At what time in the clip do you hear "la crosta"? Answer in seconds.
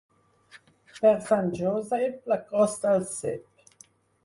2.33-2.97